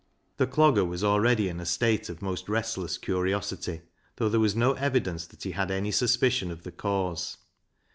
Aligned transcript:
The 0.37 0.47
Clogger 0.47 0.83
was 0.87 1.03
already 1.03 1.47
in 1.47 1.59
a 1.59 1.65
state 1.67 2.09
of 2.09 2.23
most 2.23 2.49
restless 2.49 2.97
curiosity, 2.97 3.81
though 4.15 4.29
there 4.29 4.39
was 4.39 4.55
no 4.55 4.73
evidence 4.73 5.27
that 5.27 5.43
he 5.43 5.51
had 5.51 5.69
any 5.69 5.91
suspicion 5.91 6.49
of 6.49 6.63
the 6.63 6.71
cause. 6.71 7.37